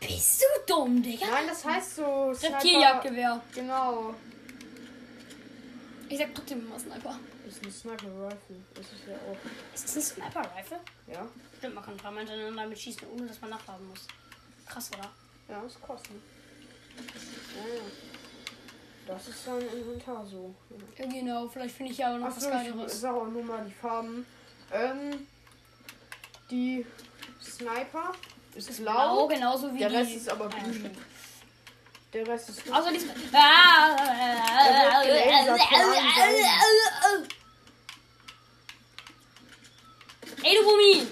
[0.00, 1.26] Bist du dumm, Digga?
[1.28, 2.32] Nein, das heißt so.
[2.34, 3.40] Sniper- Reptilienjagdgewehr.
[3.54, 4.14] Genau.
[6.08, 7.18] Ich sag trotzdem immer Sniper.
[7.46, 8.56] Das ist ein Sniper Rifle.
[8.74, 9.74] Das ist ja auch.
[9.74, 10.80] Ist das ein Sniper-Rifle?
[11.08, 11.26] Ja.
[11.58, 14.06] Stimmt, man kann ein paar Mal hintereinander damit schießen, ohne dass man nachladen muss.
[14.66, 15.10] Krass, oder?
[15.48, 16.12] Ja, das kostet.
[16.96, 17.80] Ja, ja.
[19.06, 20.54] Das ist sein Inventar so.
[20.98, 21.06] Ja.
[21.06, 21.48] Genau.
[21.48, 23.00] Vielleicht finde ich ja aber noch was Achso, ich Geileres.
[23.00, 24.26] sag auch nur mal die Farben.
[24.72, 25.26] Ähm,
[26.50, 26.86] die
[27.42, 28.12] Sniper
[28.54, 29.28] ist, Blau, blau.
[29.28, 29.96] genauso wie Der die...
[29.96, 30.72] Rest ist aber grün.
[30.74, 30.98] stimmt.
[32.12, 33.00] Der Rest ist Außer die...
[33.32, 33.96] Ah,
[34.58, 35.08] allen
[40.44, 41.06] Ey, du Bumi!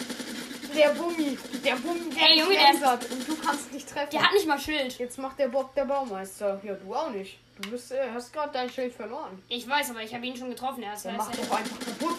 [0.74, 1.38] der Bummi.
[1.64, 4.11] Der Bummi, der Ey, Junge, der- und du kannst nicht treffen.
[4.12, 4.98] Der hat nicht mal Schild.
[4.98, 6.61] Jetzt macht der Bock der Baumeister.
[6.62, 7.38] Ja, du auch nicht.
[7.61, 9.42] Du bist, äh, hast gerade dein Schild verloren.
[9.49, 10.83] Ich weiß, aber ich habe ihn schon getroffen.
[10.83, 12.16] Er ist er mach doch einfach kaputt.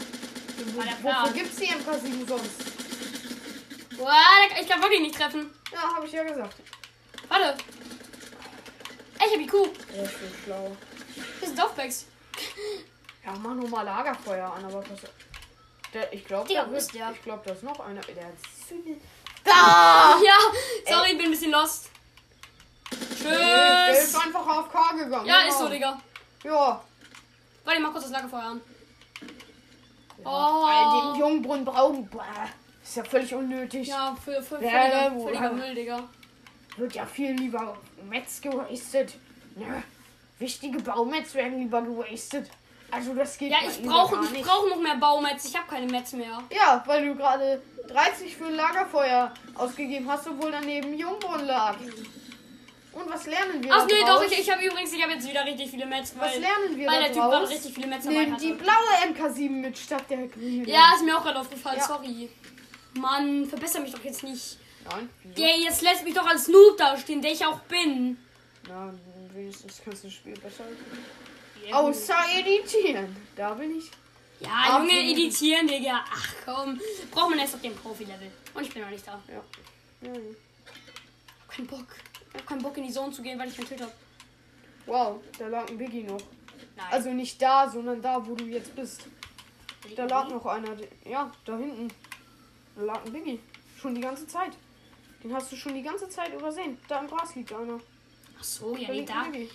[0.73, 0.87] Plan.
[1.01, 3.97] Wofür gibt's die MK7 sonst?
[3.97, 4.13] Boah,
[4.59, 5.51] ich kann wirklich nicht treffen.
[5.71, 6.55] Ja, habe ich ja gesagt.
[7.27, 7.57] Warte.
[9.17, 9.51] Ich hab IQ.
[9.93, 10.77] Der ist so schlau.
[11.39, 12.05] Das sind Dorfbags.
[13.25, 14.99] Ja, mach nur mal Lagerfeuer an, aber was.
[15.93, 17.11] Der, ich glaube, da wo ist der?
[17.11, 18.01] Ich glaube, da ist noch einer.
[18.01, 18.33] Der hat
[19.43, 20.19] Da!
[20.23, 20.37] Ja,
[20.87, 21.90] sorry, ich bin ein bisschen lost.
[23.23, 24.25] Der ist Tschüss.
[24.25, 25.25] einfach auf K gegangen.
[25.25, 25.49] Ja, genau.
[25.49, 25.99] ist so, Digga.
[26.43, 26.81] Ja.
[27.63, 28.61] Warte, ich mach kurz das Lagerfeuer an.
[30.23, 30.29] Oh.
[30.29, 31.11] Oh.
[31.13, 32.07] Den Jungbrunnen brauchen.
[32.09, 32.23] Boah,
[32.83, 33.87] ist ja völlig unnötig.
[33.87, 35.99] Ja, für, für, Ja, völliger, wo- völliger Müll, Digga.
[36.77, 37.77] Wird ja viel lieber
[38.09, 39.15] Metz gewastet.
[39.55, 39.83] Ja.
[40.39, 42.49] Wichtige Baumetz werden lieber gewastet.
[42.89, 45.45] Also das geht Ja, mal ich brauche ich brauche noch mehr Baumets.
[45.45, 46.41] Ich habe keine Mets mehr.
[46.51, 51.75] Ja, weil du gerade 30 für ein Lagerfeuer ausgegeben hast, obwohl daneben Jungbrunnen lag.
[52.93, 55.45] Und was lernen wir Ach nee, doch, ich, ich habe übrigens, ich habe jetzt wieder
[55.45, 58.37] richtig viele Mets, Was weil, lernen wir weil der Typ gerade richtig viele Mets Nimm
[58.37, 60.65] die blaue MK7 mit statt der grünen.
[60.67, 61.87] Ja, ist mir auch gerade aufgefallen, Ja.
[61.87, 62.29] sorry.
[62.93, 64.57] Mann, verbessere mich doch jetzt nicht.
[64.89, 65.09] Nein.
[65.37, 68.17] Der jetzt lässt mich doch als Noob dastehen, der ich auch bin.
[68.67, 68.93] Na,
[69.33, 70.65] wenigstens kannst du das Spiel besser.
[71.65, 73.15] Ja, Außer editieren.
[73.35, 73.89] Da bin ich.
[74.41, 74.79] Ja.
[74.79, 76.03] Junge, editieren, Digga.
[76.11, 76.79] Ach komm.
[77.11, 78.31] Braucht man erst auf dem Profi-Level.
[78.53, 79.21] Und ich bin noch nicht da.
[79.27, 80.07] Ja.
[80.07, 80.19] ja.
[81.47, 81.85] keinen Bock.
[82.33, 83.91] Ich hab keinen Bock in die Zone zu gehen, weil ich kein Schild hab.
[84.85, 86.19] Wow, da lag ein Biggie noch.
[86.75, 86.85] Nein.
[86.89, 89.05] Also nicht da, sondern da, wo du jetzt bist.
[89.95, 90.75] Da lag noch einer.
[91.05, 91.89] Ja, da hinten.
[92.75, 93.39] Da lag ein Biggie.
[93.79, 94.51] Schon die ganze Zeit.
[95.23, 96.77] Den hast du schon die ganze Zeit übersehen.
[96.87, 97.79] Da im Gras liegt einer.
[98.39, 99.23] Ach so, ja, Da nee, da.
[99.23, 99.49] Biggie.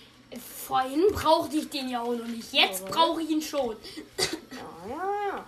[0.67, 2.51] Vorhin brauchte ich den ja auch noch nicht.
[2.51, 3.75] Jetzt brauche ich ihn schon.
[4.17, 5.45] Ja, ja, ja.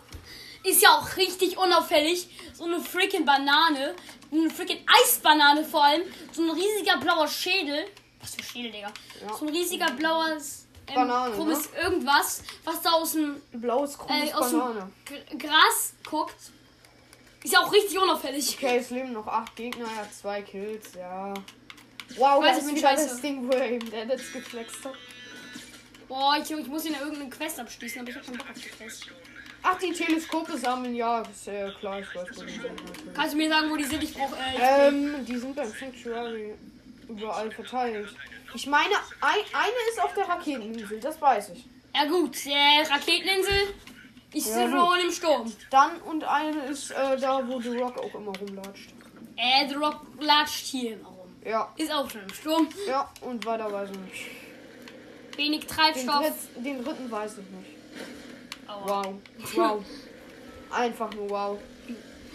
[0.64, 2.28] Ist ja auch richtig unauffällig.
[2.54, 3.96] So eine freaking Banane.
[4.32, 6.02] Eine freaking Eisbanane vor allem.
[6.32, 7.86] So ein riesiger blauer Schädel.
[8.22, 8.92] Was für Schädel, Digga.
[9.22, 9.34] Ja.
[9.36, 11.36] So ein riesiger blaues ähm, Banane, ne?
[11.36, 14.92] krummes irgendwas, was da aus dem Blaues krummes äh, aus dem Banane.
[15.06, 16.36] G- Gras guckt.
[17.42, 18.56] Ist ja auch richtig unauffällig.
[18.58, 21.34] Okay, es leben noch acht Gegner, er hat zwei Kills, ja.
[22.18, 23.08] Wow, Weiß, das ist scheiße.
[23.08, 24.94] das Ding, wo er eben Edits geflext hat.
[26.10, 28.56] Boah, ich, ich muss ihn ja irgendeine Quest abschließen, aber ich hab keinen Bock auf
[28.62, 29.06] die Quest.
[29.62, 32.60] Ach, die Teleskope sammeln, ja, ist äh, klar, ich weiß, natürlich.
[33.14, 34.04] Kannst du mir sagen, wo die sind?
[34.04, 34.36] Ich brauche.
[34.36, 36.54] Äh, Ähm, die sind beim Sanctuary
[37.08, 38.08] überall verteilt.
[38.54, 41.66] Ich meine, ein, eine ist auf der Raketeninsel, das weiß ich.
[41.96, 43.74] ja gut, äh, Raketeninsel.
[44.32, 45.52] Ich Ja, wohl im Sturm.
[45.72, 48.90] Dann und eine ist äh, da, wo The Rock auch immer rumlatscht.
[49.36, 51.30] Äh, The Rock latscht hier immer rum.
[51.44, 52.68] Ja, Ist auch schon im Sturm.
[52.88, 54.26] ja, und weiter weiß ich nicht.
[55.36, 56.22] Wenig Den, Treibstoff.
[56.22, 57.70] dritt, den dritten weiß ich nicht.
[58.70, 59.04] Aua.
[59.04, 59.14] Wow,
[59.56, 59.84] wow.
[60.72, 61.58] Einfach nur wow.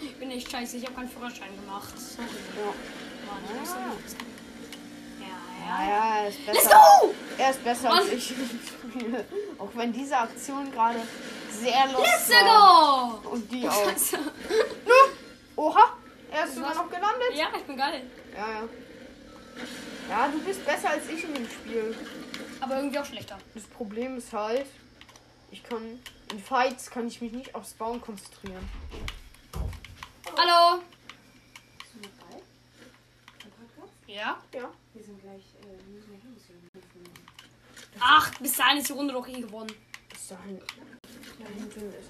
[0.01, 1.97] Ich bin echt scheiße, ich habe keinen Führerschein gemacht.
[1.97, 2.27] Sorry.
[2.57, 3.31] Ja.
[3.31, 5.25] Mann, ich muss Ja.
[5.25, 5.85] ja.
[5.87, 5.99] Ja, ja.
[5.99, 6.59] Naja, ist besser.
[6.61, 7.13] Let's go!
[7.37, 7.97] Er ist besser Mann.
[7.99, 8.59] als ich im
[8.99, 9.25] Spiel.
[9.57, 10.99] Auch wenn diese Aktion gerade
[11.49, 13.21] sehr lustig Let's war.
[13.23, 13.29] go!
[13.29, 13.83] Und die auch.
[13.89, 14.17] Scheiße.
[15.55, 15.93] Oha,
[16.31, 17.33] er ist sogar noch gelandet.
[17.33, 18.03] Ja, ich bin geil.
[18.35, 18.63] Ja, ja.
[20.09, 21.95] Ja, du bist besser als ich in dem Spiel.
[22.59, 23.37] Aber irgendwie auch schlechter.
[23.53, 24.65] Das Problem ist halt,
[25.49, 25.99] ich kann
[26.31, 28.67] in Fights kann ich mich nicht aufs Bauen konzentrieren.
[30.37, 30.81] Hallo?
[31.79, 32.35] Bist du mit bei?
[33.45, 33.93] Im Podcast?
[34.07, 34.37] Ja?
[34.53, 34.71] Ja.
[34.93, 36.11] Wir sind gleich, äh, wir müssen.
[36.11, 36.21] Wir
[37.99, 39.71] Ach, bis dahin ist die Runde doch eh gewonnen.
[40.09, 40.59] Bis dahin.
[41.39, 42.09] Da hinten ist,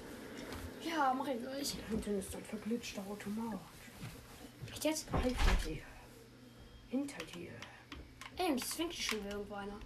[0.84, 1.76] Ja, mach ich gleich.
[1.80, 3.60] da hinten ist ein verglitschter Automat.
[4.70, 5.06] Echt jetzt?
[5.10, 5.82] Hinter dir.
[6.88, 7.50] Hinter dir.
[8.36, 9.78] Ey, jetzt winkt schon wieder irgendwo einer.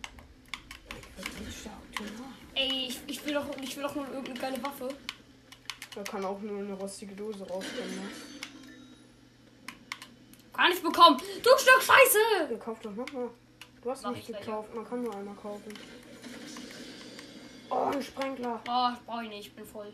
[2.54, 4.88] Ey, ich, ich, will doch, ich will doch nur irgendeine geile Waffe.
[5.94, 7.96] Da kann auch nur eine rostige Dose rauskommen.
[7.96, 8.10] Ne?
[10.52, 11.20] Kann ich bekommen.
[11.42, 12.52] Du Stück Scheiße!
[12.52, 13.30] Ja, kauf doch nochmal.
[13.82, 15.72] Du hast Mach nicht gekauft, man kann nur einmal kaufen.
[17.70, 18.60] Oh, ein Sprenkler.
[18.64, 19.92] Boah, brauch ich nicht, ich bin voll.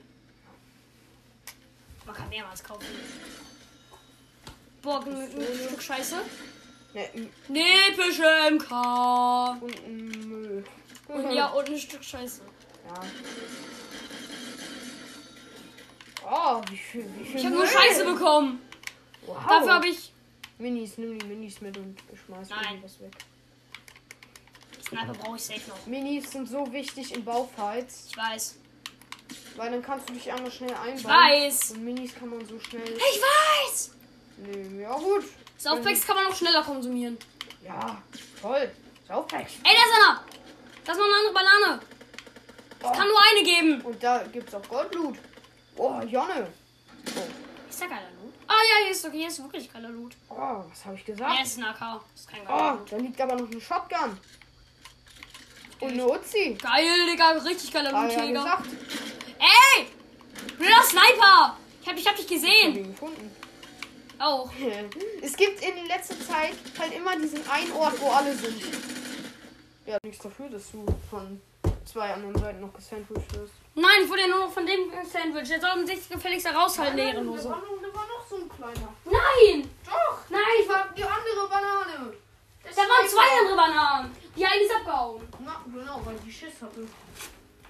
[2.04, 2.86] Man kann mehrmals kaufen.
[4.82, 6.16] Boah, ein, ein Stück Scheiße.
[6.94, 8.70] Ne, Nepische MK.
[9.60, 10.64] und ein Müll.
[11.08, 12.42] Und ja, und ein Stück Scheiße.
[12.88, 13.00] Ja.
[16.28, 17.66] Oh, wie viel, wie viel Ich habe nur.
[17.66, 18.60] Scheiße bekommen.
[19.26, 19.36] Wow.
[19.48, 20.12] Dafür habe ich.
[20.58, 22.64] Minis, nimm die Minis mit und schmeiß Nein.
[22.70, 23.12] irgendwas weg.
[24.88, 25.86] Sniper brauche ich safe noch.
[25.86, 28.56] Minis sind so wichtig in Baufights, Ich weiß.
[29.56, 30.96] weil dann kannst du dich einmal schnell einbauen.
[30.96, 31.70] Ich weiß.
[31.72, 33.20] Und Minis kann man so schnell Ich
[33.68, 33.90] weiß.
[34.38, 34.80] nehmen.
[34.80, 35.24] Ja gut.
[35.58, 37.18] Softpacks kann man auch schneller konsumieren.
[37.64, 38.00] Ja,
[38.40, 38.70] toll.
[39.08, 39.52] Saufpacks.
[39.62, 40.24] Ey, da ist einer.
[40.86, 41.80] Da ist noch eine andere Banane.
[42.82, 42.92] Oh.
[42.92, 43.80] Kann nur eine geben.
[43.82, 45.16] Und da gibt's auch Goldblut.
[45.76, 46.46] Oh, Jonne.
[47.68, 48.32] Ist da geiler Loot?
[48.48, 50.12] Ah ja, hier ist okay, hier ist wirklich geiler Loot.
[50.30, 51.42] Oh, was habe ich Ja, gesagt?
[51.44, 52.00] ist ein AK.
[52.14, 54.18] ist kein geiler Oh, da liegt aber noch eine Shotgun.
[55.80, 56.56] Und eine Uzi.
[56.62, 58.42] Geil, Digga, richtig geiler Loot, ja Digga.
[58.44, 58.66] gesagt.
[59.38, 59.86] Ey!
[60.56, 61.56] Blöder Sniper!
[61.82, 62.76] Ich hab, ich hab dich Ich hab gesehen.
[62.76, 63.36] ihn gefunden.
[64.18, 64.50] Auch.
[65.22, 68.62] Es gibt in letzter Zeit halt immer diesen einen Ort, wo alle sind.
[69.86, 71.40] Ja, nichts dafür, dass du von
[71.84, 73.54] zwei anderen Seiten noch gesandwiched wirst.
[73.74, 75.48] Nein, ich wurde ja nur noch von dem Sandwich.
[75.48, 77.48] Der soll sich gefälligst heraushalten, der da, Ehrenlose.
[77.48, 78.92] war noch, da war noch so ein kleiner.
[79.04, 79.70] Nein!
[79.84, 80.18] Doch!
[80.28, 80.88] Nein, ich war.
[80.96, 82.12] Die andere Banane.
[82.64, 84.16] Da waren zwei andere Bananen.
[84.36, 85.22] Die eine ist abgehauen.
[85.44, 86.80] Na, genau, weil die Schiss hatte.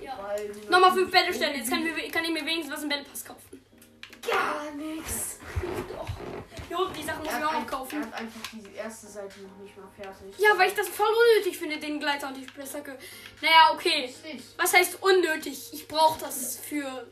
[0.01, 0.19] Ja.
[0.23, 1.59] Weil, Nochmal fünf Battlestände.
[1.59, 3.63] Jetzt kann, mir, kann ich mir wenigstens was im Battle Pass kaufen.
[4.23, 5.39] Gar nichts.
[5.95, 6.09] Doch.
[6.71, 8.01] Jo, die Sachen muss Er ich hat, auch noch ein, er kaufen.
[8.07, 10.35] hat einfach die erste Seite noch nicht mal fertig.
[10.39, 12.99] Ja, weil ich das voll unnötig finde, den Gleiter und die Spitzhacke.
[13.41, 14.13] Naja, okay.
[14.57, 15.71] Was heißt unnötig?
[15.73, 17.07] Ich brauche das für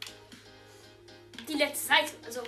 [1.48, 2.12] die letzte Seite.
[2.26, 2.42] Also,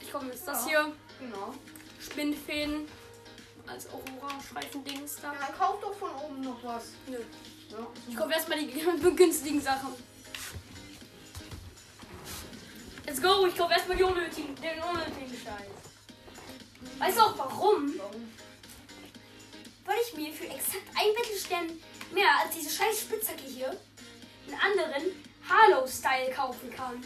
[0.00, 0.92] ich komme jetzt das hier.
[1.20, 1.54] Genau.
[2.00, 2.88] Spinnfäden.
[3.66, 5.32] Als Aurora-Streifen-Dings da.
[5.32, 6.86] Ja, kauf doch von oben noch was.
[7.06, 7.18] Nö.
[7.70, 7.86] Ja.
[8.08, 8.66] Ich kaufe erstmal die
[9.16, 9.90] günstigen Sachen.
[13.06, 15.79] Let's go, ich kaufe erstmal die unnötigen, den unnötigen Scheiß.
[16.98, 17.94] Weißt du auch warum?
[17.98, 18.32] Warum?
[19.84, 21.66] Weil ich mir für exakt ein Battlestern
[22.12, 23.76] mehr als diese scheiß Spitzhacke hier
[24.46, 25.12] einen anderen
[25.48, 27.02] Halo-Style kaufen kann.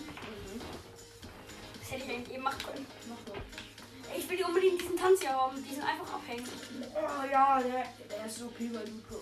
[1.80, 2.87] Das hätte ich eigentlich eben machen können.
[4.16, 5.62] Ich will die unbedingt diesen Tanz hier haben.
[5.64, 6.46] Die sind einfach abhängig.
[6.94, 9.20] Oh ja, der, der ist so okay bei Luke.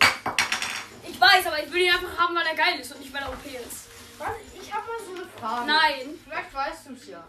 [1.08, 3.22] Ich weiß, aber ich will ihn einfach haben, weil er geil ist und nicht weil
[3.22, 3.88] er OP ist.
[4.22, 4.36] Was?
[4.62, 5.66] Ich hab mal so eine Frage.
[5.66, 6.18] Nein.
[6.24, 7.24] Vielleicht weißt du es ja.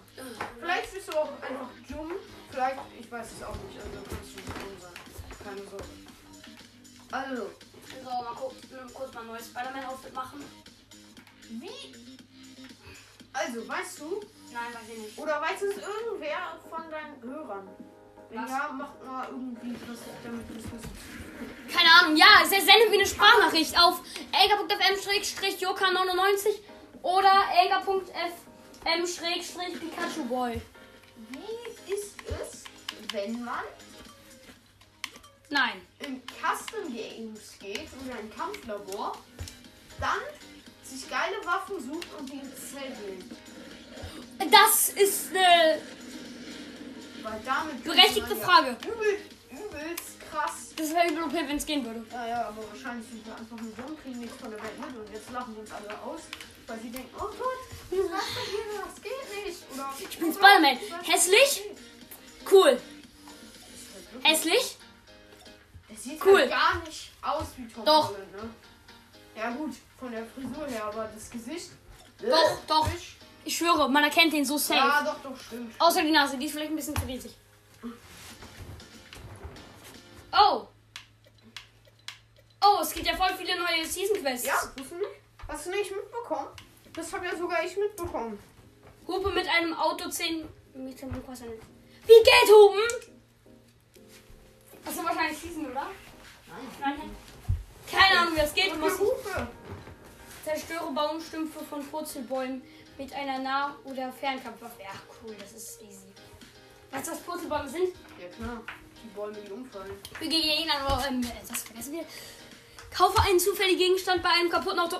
[0.60, 2.12] Vielleicht bist du auch einfach dumm.
[2.52, 3.78] Vielleicht, ich weiß es auch nicht.
[3.80, 4.94] Also kannst du nicht dumm sein.
[5.44, 5.84] Keine Sorge.
[7.12, 7.50] Also,
[8.04, 8.56] So, mal kurz,
[8.94, 10.44] kurz mal ein neues Spider-Man-Outfit machen.
[11.50, 11.96] wie?
[13.34, 15.18] Also, weißt du, Nein, weiß ich nicht.
[15.18, 17.68] oder weiß es irgendwer von deinen Hörern?
[18.30, 20.46] Wenn ja, macht mal irgendwie was damit.
[21.72, 24.02] Keine Ahnung, ja, sendet mir eine Sprachnachricht auf
[24.32, 26.60] elga.fm-joka99
[27.04, 30.60] oder elga.fm-pikachu-boy.
[31.30, 32.64] Wie ist es,
[33.12, 33.64] wenn man
[35.50, 35.82] Nein.
[36.00, 39.16] in Custom Games geht oder in Kampflabor,
[40.00, 40.20] dann
[40.84, 43.32] sich geile Waffen sucht und die ins Zelt legt?
[44.52, 45.80] Das ist eine
[47.22, 48.76] Weil damit berechtigte man Frage.
[48.82, 49.20] Ja übel,
[49.52, 50.74] übelst krass.
[50.76, 52.04] Das wäre übel okay, wenn es gehen würde.
[52.12, 54.96] Ja, ja, aber wahrscheinlich sind wir einfach nur dumm, kriegen nichts von der Welt mit
[54.96, 56.22] und jetzt lachen wir uns alle aus,
[56.68, 57.40] weil sie denken, oh Gott,
[57.92, 58.84] was macht hier?
[58.86, 59.60] Das geht nicht.
[59.74, 60.78] Oder Ich bin Spider-Man.
[61.04, 61.62] Hässlich?
[62.52, 62.82] Cool.
[64.22, 64.78] Hässlich?
[65.94, 66.40] Es sieht Cool.
[66.42, 68.10] halt gar nicht aus wie Tom Doch.
[68.10, 68.50] Holland, ne?
[69.36, 71.70] Ja gut, von der Frisur her, aber das Gesicht.
[72.20, 72.88] Doch, doch.
[72.88, 73.16] Fisch.
[73.46, 74.80] Ich schwöre, man erkennt den so safe.
[74.80, 75.74] Ja, doch, doch, stimmt.
[75.80, 77.34] Außer die Nase, die ist vielleicht ein bisschen zu riesig.
[80.32, 80.68] Oh.
[82.66, 84.48] Oh, es gibt ja voll viele neue Season Quests.
[84.48, 85.23] Ja, du nicht?
[85.48, 86.48] Hast du nicht mitbekommen?
[86.94, 88.40] Das habe ja sogar ich mitbekommen.
[89.08, 91.12] Hupe mit einem Auto 10 Meter hoch.
[91.28, 91.52] Was denn?
[91.52, 93.14] Wie geht Hupen?
[94.86, 95.88] Das ist wahrscheinlich Season, oder?
[96.80, 97.12] Nein.
[97.90, 98.72] Keine Ahnung, wie das geht.
[98.72, 99.48] Du musst Hupe.
[100.44, 102.62] zerstöre Baumstümpfe von Purzelbäumen
[102.98, 104.82] mit einer Nah- oder Fernkampfwaffe.
[104.82, 104.92] Ja,
[105.24, 106.14] cool, das ist easy.
[106.92, 107.90] Weißt du, was Purzelbäume sind?
[108.20, 108.62] Ja klar.
[109.04, 109.98] Die Bäume, die umfallen.
[110.18, 112.06] Für Gegner, aber ähm, das vergessen wir.
[112.96, 114.98] Kaufe einen zufälligen Gegenstand bei einem kaputten Auto.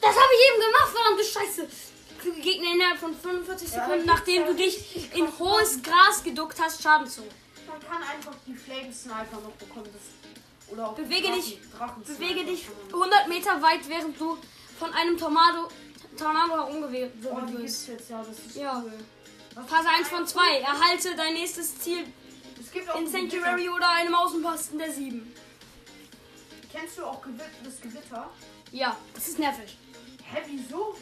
[0.00, 1.68] Das habe ich eben gemacht, verdammte Scheiße.
[2.20, 6.22] Füge Gegner innerhalb von 45 Ja, Sekunden, das nachdem du ja dich in hohes Gras
[6.22, 7.22] geduckt hast, Schaden zu.
[7.66, 9.88] Man kann einfach die Flame Sniper noch bekommen.
[9.92, 14.36] Das, oder auch Bewege dich- Drachen Bewege dich 100 Meter weit, während du
[14.78, 15.68] von einem Tornado,
[16.18, 17.88] Tornado Oh, herumgewirbelt die wirst.
[17.88, 18.82] jetzt, ja, das ist Ja.
[18.84, 18.92] cool.
[19.66, 20.58] Phase ist 1 von 2.
[20.60, 22.04] Erhalte dein nächstes Ziel
[22.60, 25.20] Es gibt auch in Sanctuary oder einem Außenposten der 7.
[25.20, 26.70] Gewitter.
[26.72, 28.30] Kennst du auch Gewitter, das Gewitter?
[28.72, 29.76] Ja, das ist nervig.
[30.32, 30.96] Hä, wieso?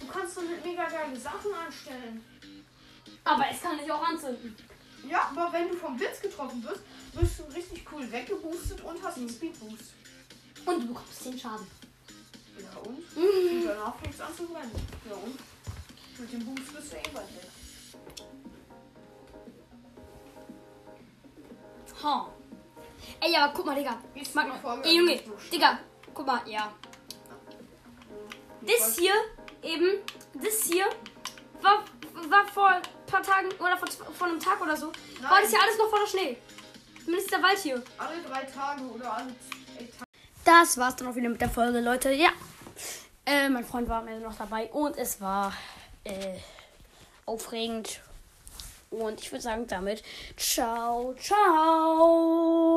[0.00, 2.24] Du kannst damit mega geile Sachen anstellen.
[3.24, 4.56] Aber es kann dich auch anzünden.
[5.08, 9.18] Ja, aber wenn du vom Blitz getroffen wirst, wirst du richtig cool weggeboostet und hast
[9.18, 9.92] einen Speedboost.
[10.64, 11.66] Und du bekommst 10 Schaden.
[12.58, 12.98] Ja und?
[13.16, 14.72] Und danach fängt es an zu brennen.
[15.08, 15.38] Ja und?
[16.18, 17.48] Mit dem Boost bist du eh bald weg.
[22.02, 22.32] Ha.
[23.20, 23.98] Ey, aber guck mal, Digga.
[24.14, 24.84] Ist Mag noch.
[24.84, 25.20] Ey, Junge.
[25.52, 25.78] Digga.
[26.12, 26.72] Guck mal, ja.
[28.66, 29.14] Das hier,
[29.62, 29.98] eben,
[30.34, 30.86] das hier,
[31.60, 31.84] war,
[32.28, 35.42] war vor ein paar Tagen oder vor, vor einem Tag oder so, war Nein.
[35.42, 36.36] das hier alles noch voller Schnee.
[37.04, 37.82] Zumindest der Wald hier.
[37.98, 40.10] Alle drei Tage oder alle zwei Tage.
[40.44, 42.12] Das war's dann auch wieder mit der Folge, Leute.
[42.12, 42.30] Ja.
[43.24, 45.52] Äh, mein Freund war am Ende noch dabei und es war
[46.04, 46.36] äh,
[47.26, 48.00] aufregend.
[48.90, 50.02] Und ich würde sagen damit,
[50.36, 52.72] ciao, ciao.